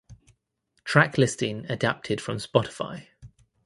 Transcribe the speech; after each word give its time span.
Track 0.83 1.19
listing 1.19 1.67
adapted 1.69 2.19
from 2.19 2.37
Spotify 2.37 3.05